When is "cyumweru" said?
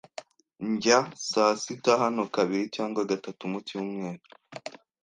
3.67-4.23